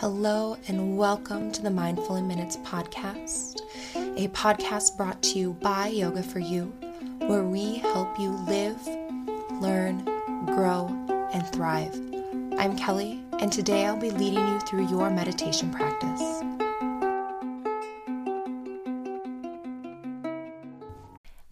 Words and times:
Hello, 0.00 0.56
and 0.68 0.96
welcome 0.96 1.50
to 1.50 1.60
the 1.60 1.72
Mindful 1.72 2.14
in 2.14 2.28
Minutes 2.28 2.56
podcast, 2.58 3.62
a 3.96 4.28
podcast 4.28 4.96
brought 4.96 5.20
to 5.22 5.40
you 5.40 5.54
by 5.54 5.88
Yoga 5.88 6.22
for 6.22 6.38
You, 6.38 6.66
where 7.26 7.42
we 7.42 7.78
help 7.78 8.16
you 8.16 8.30
live, 8.46 8.80
learn, 9.60 10.04
grow, 10.46 10.86
and 11.32 11.44
thrive. 11.48 11.92
I'm 12.60 12.78
Kelly, 12.78 13.24
and 13.40 13.52
today 13.52 13.86
I'll 13.86 13.96
be 13.96 14.12
leading 14.12 14.46
you 14.46 14.60
through 14.60 14.86
your 14.86 15.10
meditation 15.10 15.72
practice. 15.72 16.57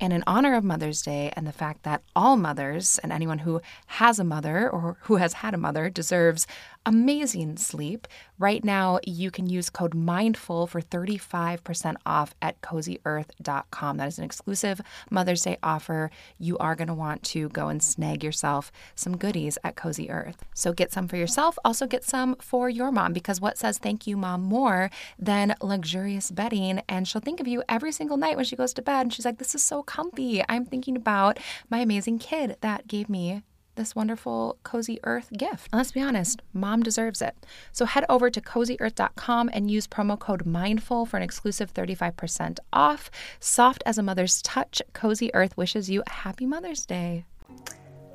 And 0.00 0.12
in 0.14 0.24
honor 0.26 0.54
of 0.54 0.64
Mother's 0.64 1.02
Day 1.02 1.30
and 1.36 1.46
the 1.46 1.52
fact 1.52 1.82
that 1.82 2.02
all 2.16 2.36
mothers 2.36 2.98
and 3.02 3.12
anyone 3.12 3.38
who 3.38 3.60
has 3.86 4.18
a 4.18 4.24
mother 4.24 4.68
or 4.68 4.96
who 5.02 5.16
has 5.16 5.34
had 5.34 5.52
a 5.52 5.58
mother 5.58 5.90
deserves 5.90 6.46
amazing 6.86 7.58
sleep, 7.58 8.08
right 8.38 8.64
now 8.64 8.98
you 9.04 9.30
can 9.30 9.46
use 9.46 9.68
code 9.68 9.94
MINDFUL 9.94 10.66
for 10.66 10.80
35% 10.80 11.96
off 12.06 12.34
at 12.40 12.60
cozyearth.com. 12.62 13.96
That 13.98 14.08
is 14.08 14.18
an 14.18 14.24
exclusive 14.24 14.80
Mother's 15.10 15.42
Day 15.42 15.58
offer. 15.62 16.10
You 16.38 16.56
are 16.58 16.74
going 16.74 16.88
to 16.88 16.94
want 16.94 17.22
to 17.24 17.50
go 17.50 17.68
and 17.68 17.82
snag 17.82 18.24
yourself 18.24 18.72
some 18.94 19.18
goodies 19.18 19.58
at 19.62 19.76
Cozy 19.76 20.10
Earth. 20.10 20.44
So 20.54 20.72
get 20.72 20.92
some 20.92 21.08
for 21.08 21.16
yourself, 21.16 21.58
also 21.64 21.86
get 21.86 22.04
some 22.04 22.36
for 22.36 22.70
your 22.70 22.90
mom 22.90 23.12
because 23.12 23.40
what 23.40 23.58
says 23.58 23.76
thank 23.76 24.06
you, 24.06 24.16
mom, 24.16 24.42
more 24.42 24.90
than 25.18 25.54
luxurious 25.60 26.30
bedding? 26.30 26.80
And 26.88 27.06
she'll 27.06 27.20
think 27.20 27.40
of 27.40 27.48
you 27.48 27.62
every 27.68 27.92
single 27.92 28.16
night 28.16 28.36
when 28.36 28.46
she 28.46 28.56
goes 28.56 28.72
to 28.74 28.82
bed 28.82 29.02
and 29.02 29.12
she's 29.12 29.26
like, 29.26 29.38
This 29.38 29.54
is 29.54 29.62
so 29.62 29.82
comfy. 29.90 30.40
I'm 30.48 30.64
thinking 30.64 30.94
about 30.94 31.40
my 31.68 31.78
amazing 31.78 32.20
kid 32.20 32.56
that 32.60 32.86
gave 32.86 33.08
me 33.08 33.42
this 33.74 33.96
wonderful 33.96 34.56
Cozy 34.62 35.00
Earth 35.02 35.30
gift. 35.36 35.68
And 35.72 35.78
let's 35.80 35.90
be 35.90 36.00
honest, 36.00 36.42
mom 36.52 36.84
deserves 36.84 37.20
it. 37.20 37.34
So 37.72 37.86
head 37.86 38.04
over 38.08 38.30
to 38.30 38.40
cozyearth.com 38.40 39.50
and 39.52 39.68
use 39.68 39.88
promo 39.88 40.16
code 40.16 40.44
MINDFUL 40.44 41.08
for 41.08 41.16
an 41.16 41.24
exclusive 41.24 41.74
35% 41.74 42.58
off. 42.72 43.10
Soft 43.40 43.82
as 43.84 43.98
a 43.98 44.02
mother's 44.02 44.40
touch, 44.42 44.80
Cozy 44.92 45.34
Earth 45.34 45.56
wishes 45.56 45.90
you 45.90 46.04
a 46.06 46.10
happy 46.10 46.46
Mother's 46.46 46.86
Day. 46.86 47.24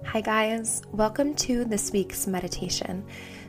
Hi, 0.06 0.22
guys. 0.22 0.82
Welcome 0.94 1.36
to 1.36 1.66
this 1.66 1.92
week's 1.92 2.26
meditation. 2.26 3.04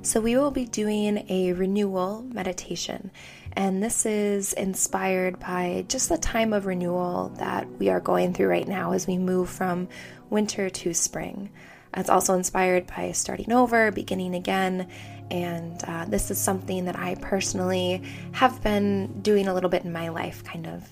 So, 0.06 0.21
we 0.21 0.37
will 0.37 0.53
be 0.53 0.67
doing 0.67 1.27
a 1.28 1.53
renewal 1.53 2.22
meditation, 2.33 3.11
and 3.55 3.83
this 3.83 4.06
is 4.06 4.53
inspired 4.53 5.41
by 5.41 5.84
just 5.89 6.09
the 6.09 6.17
time 6.17 6.53
of 6.53 6.65
renewal 6.65 7.31
that 7.39 7.69
we 7.81 7.89
are 7.89 7.99
going 7.99 8.33
through 8.33 8.47
right 8.47 8.69
now 8.69 8.93
as 8.93 9.09
we 9.09 9.19
move 9.19 9.50
from 9.50 9.89
winter 10.31 10.71
to 10.71 10.94
spring. 10.94 11.50
It's 11.93 12.09
also 12.09 12.34
inspired 12.34 12.87
by 12.87 13.11
starting 13.11 13.50
over, 13.50 13.91
beginning 13.91 14.37
again, 14.37 14.89
and 15.28 15.83
uh, 15.83 16.05
this 16.05 16.31
is 16.31 16.38
something 16.38 16.84
that 16.84 16.97
I 16.97 17.17
personally 17.17 18.05
have 18.31 18.62
been 18.62 19.23
doing 19.23 19.49
a 19.49 19.55
little 19.55 19.71
bit 19.71 19.84
in 19.84 19.93
my 19.93 20.11
life, 20.11 20.44
kind 20.44 20.69
of 20.69 20.88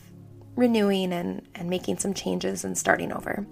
renewing 0.56 1.12
and, 1.12 1.46
and 1.54 1.70
making 1.70 1.98
some 1.98 2.14
changes 2.14 2.64
and 2.64 2.76
starting 2.76 3.12
over. 3.12 3.46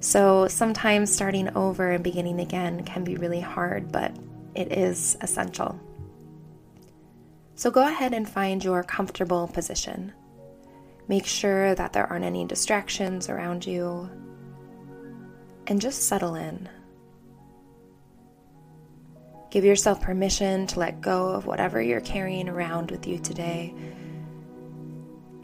So 0.00 0.48
sometimes 0.48 1.14
starting 1.14 1.54
over 1.54 1.92
and 1.92 2.02
beginning 2.02 2.40
again 2.40 2.82
can 2.82 3.04
be 3.04 3.14
really 3.14 3.40
hard, 3.40 3.92
but 3.92 4.12
it 4.56 4.72
is 4.72 5.16
essential. 5.20 5.78
So 7.54 7.70
go 7.70 7.86
ahead 7.86 8.12
and 8.12 8.28
find 8.28 8.64
your 8.64 8.82
comfortable 8.82 9.48
position. 9.48 10.12
Make 11.08 11.26
sure 11.26 11.74
that 11.74 11.92
there 11.92 12.06
aren't 12.06 12.24
any 12.24 12.44
distractions 12.44 13.28
around 13.28 13.66
you, 13.66 14.10
and 15.66 15.80
just 15.80 16.08
settle 16.08 16.34
in. 16.34 16.68
Give 19.50 19.64
yourself 19.64 20.00
permission 20.00 20.66
to 20.68 20.80
let 20.80 21.00
go 21.00 21.28
of 21.28 21.46
whatever 21.46 21.80
you're 21.80 22.00
carrying 22.00 22.48
around 22.48 22.90
with 22.90 23.06
you 23.06 23.18
today 23.18 23.74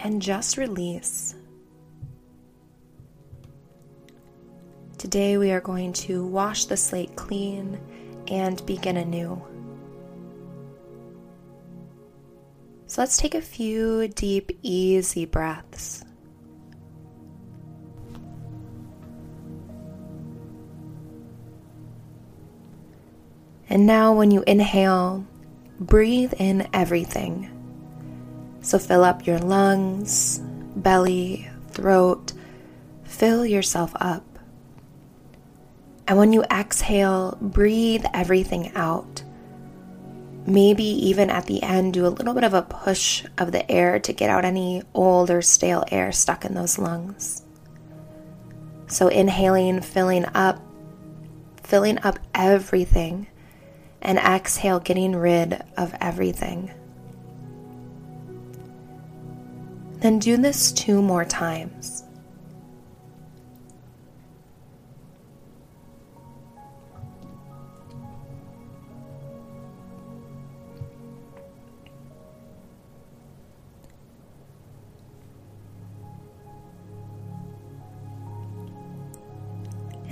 and 0.01 0.21
just 0.21 0.57
release. 0.57 1.35
Today, 4.99 5.39
we 5.39 5.51
are 5.51 5.61
going 5.61 5.93
to 5.95 6.27
wash 6.27 6.67
the 6.67 6.77
slate 6.77 7.17
clean 7.17 7.81
and 8.33 8.65
begin 8.65 8.97
anew. 8.97 9.41
So 12.87 13.03
let's 13.03 13.19
take 13.19 13.35
a 13.35 13.43
few 13.43 14.09
deep, 14.09 14.59
easy 14.63 15.27
breaths. 15.27 16.05
And 23.69 23.87
now, 23.87 24.13
when 24.13 24.31
you 24.31 24.43
inhale, 24.47 25.27
breathe 25.81 26.35
in 26.39 26.69
everything. 26.75 27.49
So 28.61 28.79
fill 28.79 29.05
up 29.05 29.27
your 29.27 29.39
lungs, 29.39 30.41
belly, 30.77 31.49
throat, 31.71 32.33
fill 33.05 33.47
yourself 33.47 33.93
up. 33.97 34.32
And 36.07 36.19
when 36.19 36.33
you 36.33 36.43
exhale, 36.45 37.39
breathe 37.41 38.05
everything 38.13 38.73
out. 38.75 39.23
Maybe 40.47 40.85
even 40.85 41.31
at 41.31 41.47
the 41.47 41.63
end, 41.63 41.95
do 41.95 42.07
a 42.07 42.09
little 42.09 42.35
bit 42.35 42.45
of 42.45 42.55
a 42.55 42.63
push 42.63 43.25
of 43.39 43.53
the 43.53 43.71
air 43.71 44.01
to 44.01 44.13
get 44.13 44.29
out 44.29 44.45
any 44.45 44.83
old 44.93 45.31
or 45.31 45.41
stale 45.41 45.85
air 45.91 46.11
stuck 46.11 46.45
in 46.45 46.55
those 46.55 46.79
lungs. 46.79 47.43
So, 48.89 49.09
inhaling, 49.09 49.81
filling 49.81 50.27
up, 50.35 50.61
filling 51.63 51.99
up 52.01 52.19
everything 52.35 53.29
and 54.03 54.19
exhale, 54.19 54.81
getting 54.81 55.15
rid 55.15 55.63
of 55.77 55.95
everything. 56.01 56.73
Then 60.01 60.19
do 60.19 60.37
this 60.37 60.73
two 60.73 61.01
more 61.01 61.25
times. 61.25 62.03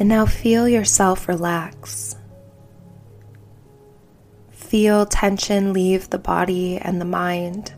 And 0.00 0.08
now 0.08 0.24
feel 0.24 0.66
yourself 0.66 1.28
relax. 1.28 2.16
Feel 4.50 5.04
tension 5.04 5.74
leave 5.74 6.08
the 6.08 6.18
body 6.18 6.78
and 6.78 6.98
the 6.98 7.04
mind. 7.04 7.74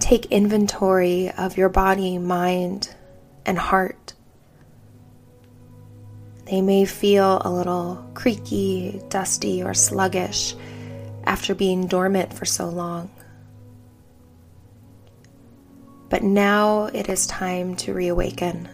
Take 0.00 0.24
inventory 0.26 1.30
of 1.32 1.58
your 1.58 1.68
body, 1.68 2.16
mind, 2.16 2.94
and 3.44 3.58
heart. 3.58 4.14
They 6.46 6.62
may 6.62 6.86
feel 6.86 7.42
a 7.44 7.52
little 7.52 8.02
creaky, 8.14 9.02
dusty, 9.10 9.62
or 9.62 9.74
sluggish 9.74 10.54
after 11.24 11.54
being 11.54 11.86
dormant 11.86 12.32
for 12.32 12.46
so 12.46 12.70
long. 12.70 13.10
But 16.12 16.22
now 16.22 16.90
it 16.92 17.08
is 17.08 17.26
time 17.26 17.74
to 17.76 17.94
reawaken. 17.94 18.68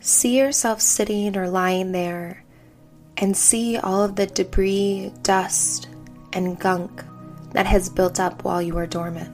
See 0.00 0.36
yourself 0.36 0.80
sitting 0.80 1.36
or 1.36 1.48
lying 1.48 1.92
there, 1.92 2.42
and 3.16 3.36
see 3.36 3.76
all 3.76 4.02
of 4.02 4.16
the 4.16 4.26
debris, 4.26 5.12
dust, 5.22 5.88
and 6.32 6.58
gunk 6.58 7.04
that 7.52 7.66
has 7.66 7.88
built 7.88 8.18
up 8.18 8.42
while 8.42 8.60
you 8.60 8.76
are 8.76 8.88
dormant. 8.88 9.30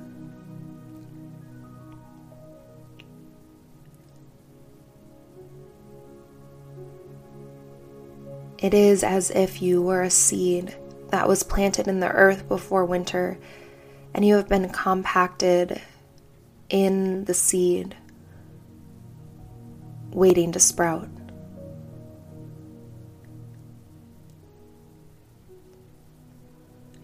It 8.58 8.75
is 8.75 9.03
as 9.03 9.31
if 9.31 9.62
you 9.62 9.81
were 9.81 10.03
a 10.03 10.11
seed 10.11 10.76
that 11.11 11.29
was 11.29 11.43
planted 11.43 11.88
in 11.88 12.00
the 12.00 12.11
earth 12.11 12.49
before 12.49 12.85
winter, 12.85 13.38
and 14.14 14.25
you 14.25 14.37
have 14.37 14.49
been 14.49 14.69
compacted 14.69 15.81
in 16.69 17.25
the 17.25 17.35
seed, 17.35 17.97
waiting 20.11 20.53
to 20.53 20.61
sprout. 20.61 21.08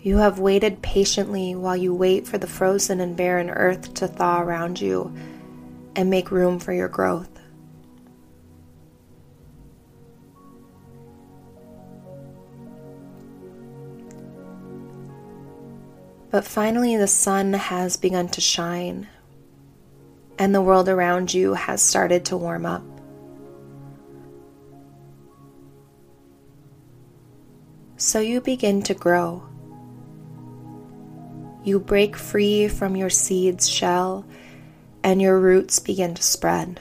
You 0.00 0.16
have 0.16 0.40
waited 0.40 0.82
patiently 0.82 1.54
while 1.54 1.76
you 1.76 1.94
wait 1.94 2.26
for 2.26 2.36
the 2.36 2.48
frozen 2.48 3.00
and 3.00 3.16
barren 3.16 3.50
earth 3.50 3.94
to 3.94 4.08
thaw 4.08 4.42
around 4.42 4.80
you 4.80 5.14
and 5.94 6.10
make 6.10 6.32
room 6.32 6.58
for 6.58 6.72
your 6.72 6.88
growth. 6.88 7.31
But 16.32 16.46
finally, 16.46 16.96
the 16.96 17.06
sun 17.06 17.52
has 17.52 17.98
begun 17.98 18.26
to 18.30 18.40
shine, 18.40 19.06
and 20.38 20.54
the 20.54 20.62
world 20.62 20.88
around 20.88 21.34
you 21.34 21.52
has 21.52 21.82
started 21.82 22.24
to 22.24 22.38
warm 22.38 22.64
up. 22.64 22.82
So 27.98 28.18
you 28.18 28.40
begin 28.40 28.80
to 28.84 28.94
grow. 28.94 29.42
You 31.64 31.78
break 31.78 32.16
free 32.16 32.66
from 32.66 32.96
your 32.96 33.10
seed's 33.10 33.68
shell, 33.68 34.24
and 35.04 35.20
your 35.20 35.38
roots 35.38 35.80
begin 35.80 36.14
to 36.14 36.22
spread. 36.22 36.80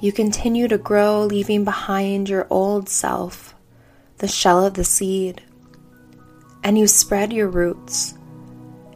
You 0.00 0.10
continue 0.10 0.66
to 0.66 0.76
grow, 0.76 1.22
leaving 1.22 1.62
behind 1.62 2.28
your 2.28 2.48
old 2.50 2.88
self 2.88 3.45
the 4.18 4.28
shell 4.28 4.64
of 4.64 4.74
the 4.74 4.84
seed, 4.84 5.42
and 6.64 6.78
you 6.78 6.86
spread 6.86 7.32
your 7.32 7.48
roots 7.48 8.14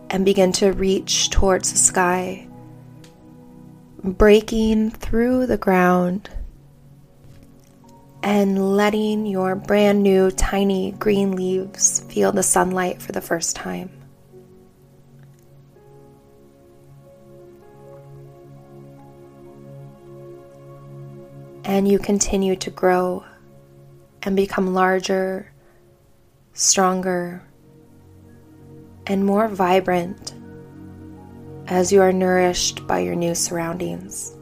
and 0.09 0.25
begin 0.25 0.53
to 0.53 0.73
reach 0.73 1.31
towards 1.31 1.73
the 1.73 1.79
sky, 1.79 2.47
breaking 4.03 4.91
through 4.91 5.47
the 5.47 5.59
ground 5.59 6.31
and 8.23 8.77
letting 8.77 9.25
your 9.25 9.55
brand 9.55 10.03
new 10.03 10.31
tiny 10.31 10.93
green 10.93 11.33
leaves 11.33 12.01
feel 12.01 12.33
the 12.33 12.43
sunlight 12.43 13.01
for 13.01 13.13
the 13.13 13.21
first 13.21 13.57
time. 13.57 13.91
And 21.65 21.87
you 21.87 21.99
continue 21.99 22.57
to 22.57 22.71
grow 22.71 23.25
and 24.23 24.37
become 24.37 24.75
larger, 24.75 25.51
stronger, 26.53 27.43
and 29.07 29.25
more 29.25 29.49
vibrant 29.49 30.35
as 31.67 31.93
you 31.93 32.01
are 32.03 32.13
nourished 32.13 32.87
by 32.87 32.99
your 32.99 33.15
new 33.15 33.35
surroundings. 33.35 34.37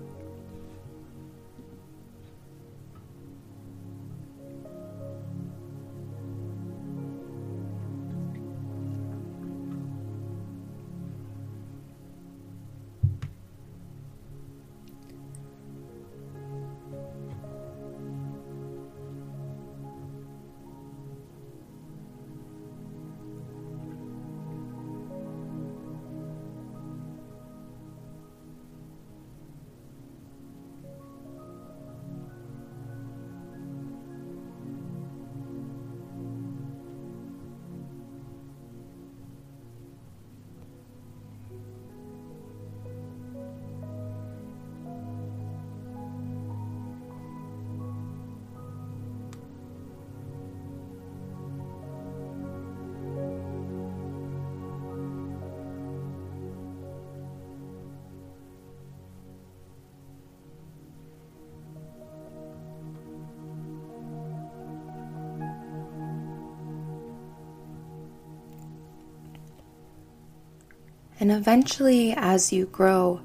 And 71.21 71.33
eventually, 71.33 72.13
as 72.17 72.53
you 72.53 72.67
grow, 72.67 73.21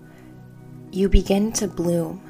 you 0.92 1.10
begin 1.10 1.52
to 1.54 1.68
bloom. 1.68 2.22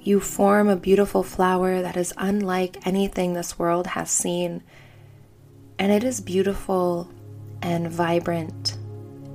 You 0.00 0.20
form 0.20 0.68
a 0.68 0.76
beautiful 0.76 1.22
flower 1.22 1.80
that 1.80 1.96
is 1.96 2.12
unlike 2.16 2.86
anything 2.86 3.32
this 3.32 3.58
world 3.58 3.86
has 3.88 4.10
seen. 4.10 4.62
And 5.78 5.92
it 5.92 6.04
is 6.04 6.20
beautiful 6.20 7.10
and 7.62 7.90
vibrant 7.90 8.76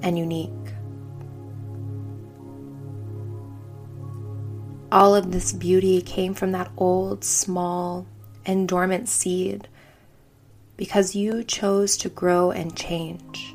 and 0.02 0.18
unique. 0.18 0.52
All 4.92 5.16
of 5.16 5.32
this 5.32 5.54
beauty 5.54 6.02
came 6.02 6.34
from 6.34 6.52
that 6.52 6.72
old, 6.78 7.24
small, 7.24 8.08
and 8.46 8.68
dormant 8.68 9.08
seed 9.08 9.68
because 10.80 11.14
you 11.14 11.44
chose 11.44 11.98
to 11.98 12.08
grow 12.08 12.52
and 12.52 12.74
change. 12.74 13.54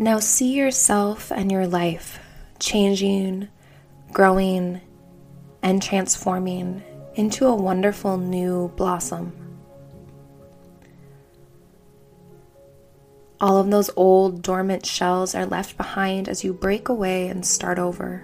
Now 0.00 0.20
see 0.20 0.52
yourself 0.52 1.32
and 1.32 1.50
your 1.50 1.66
life 1.66 2.20
changing, 2.60 3.48
growing, 4.12 4.80
and 5.60 5.82
transforming 5.82 6.84
into 7.16 7.46
a 7.46 7.54
wonderful 7.56 8.16
new 8.16 8.68
blossom. 8.76 9.32
All 13.40 13.58
of 13.58 13.72
those 13.72 13.90
old 13.96 14.40
dormant 14.40 14.86
shells 14.86 15.34
are 15.34 15.46
left 15.46 15.76
behind 15.76 16.28
as 16.28 16.44
you 16.44 16.52
break 16.52 16.88
away 16.88 17.26
and 17.26 17.44
start 17.44 17.80
over. 17.80 18.22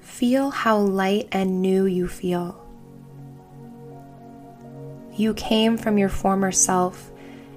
Feel 0.00 0.48
how 0.48 0.78
light 0.78 1.28
and 1.30 1.60
new 1.60 1.84
you 1.84 2.08
feel. 2.08 2.63
You 5.16 5.32
came 5.34 5.78
from 5.78 5.96
your 5.96 6.08
former 6.08 6.50
self 6.50 7.12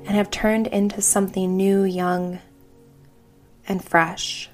and 0.05 0.15
have 0.15 0.29
turned 0.29 0.67
into 0.67 1.01
something 1.01 1.57
new, 1.57 1.83
young, 1.83 2.39
and 3.67 3.83
fresh. 3.83 4.49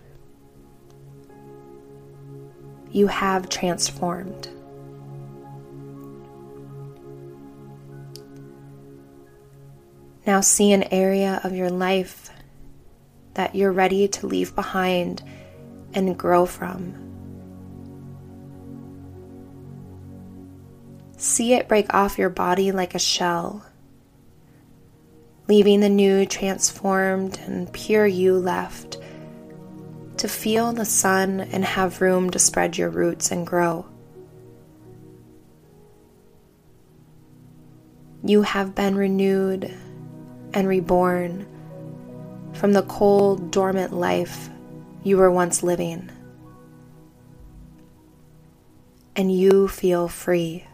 You 2.92 3.08
have 3.08 3.50
transformed. 3.50 4.48
Now 10.26 10.40
see 10.40 10.72
an 10.72 10.84
area 10.84 11.42
of 11.44 11.54
your 11.54 11.70
life 11.70 12.30
that 13.34 13.54
you're 13.54 13.74
ready 13.74 14.08
to 14.08 14.28
leave 14.28 14.56
behind 14.56 15.22
and 15.94 16.18
grow 16.18 16.46
from. 16.46 17.03
See 21.34 21.54
it 21.54 21.68
break 21.68 21.92
off 21.96 22.20
your 22.20 22.30
body 22.30 22.72
like 22.72 22.94
a 22.94 23.00
shell, 23.00 23.66
leaving 25.48 25.80
the 25.80 25.90
new, 25.90 26.28
transformed, 26.28 27.40
and 27.48 27.74
pure 27.74 28.06
you 28.06 28.36
left 28.36 29.00
to 30.18 30.28
feel 30.28 30.74
the 30.74 30.86
sun 30.86 31.40
and 31.40 31.66
have 31.66 32.02
room 32.02 32.30
to 32.30 32.38
spread 32.38 32.78
your 32.78 32.92
roots 32.92 33.32
and 33.32 33.48
grow. 33.48 33.88
You 38.24 38.44
have 38.44 38.76
been 38.76 38.96
renewed 38.96 39.74
and 40.54 40.68
reborn 40.68 41.48
from 42.54 42.74
the 42.74 42.84
cold, 42.84 43.50
dormant 43.50 43.92
life 43.92 44.52
you 45.02 45.18
were 45.18 45.32
once 45.32 45.64
living. 45.64 46.12
And 49.16 49.36
you 49.36 49.68
feel 49.68 50.08
free. 50.08 50.68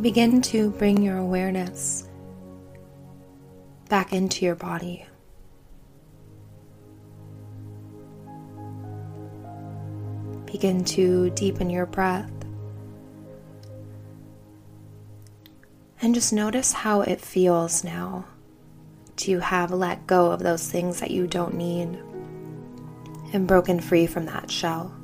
Begin 0.00 0.40
to 0.40 0.70
bring 0.70 1.02
your 1.02 1.18
awareness 1.18 2.08
back 3.90 4.14
into 4.14 4.46
your 4.46 4.54
body. 4.54 5.04
Begin 10.46 10.84
to 10.84 11.28
deepen 11.30 11.68
your 11.68 11.84
breath. 11.84 12.30
And 16.00 16.14
just 16.14 16.32
notice 16.32 16.72
how 16.72 17.02
it 17.02 17.20
feels 17.20 17.84
now 17.84 18.24
to 19.16 19.38
have 19.40 19.70
let 19.70 20.06
go 20.06 20.30
of 20.30 20.40
those 20.40 20.70
things 20.70 21.00
that 21.00 21.10
you 21.10 21.26
don't 21.26 21.54
need 21.54 21.98
and 23.34 23.46
broken 23.46 23.80
free 23.80 24.06
from 24.06 24.24
that 24.26 24.50
shell. 24.50 24.99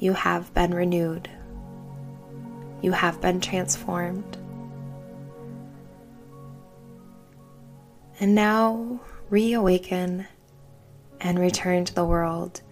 You 0.00 0.14
have 0.14 0.52
been 0.54 0.72
renewed. 0.72 1.28
You 2.80 2.92
have 2.92 3.20
been 3.20 3.42
transformed. 3.42 4.38
And 8.18 8.34
now 8.34 9.00
reawaken 9.28 10.26
and 11.20 11.38
return 11.38 11.84
to 11.84 11.94
the 11.94 12.04
world 12.04 12.62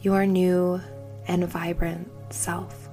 your 0.00 0.24
new 0.24 0.80
and 1.28 1.46
vibrant 1.46 2.10
self. 2.30 2.88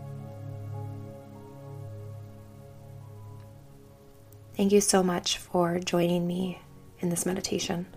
Thank 4.57 4.73
you 4.73 4.81
so 4.81 5.01
much 5.01 5.37
for 5.37 5.79
joining 5.79 6.27
me 6.27 6.59
in 6.99 7.09
this 7.09 7.25
meditation. 7.25 7.87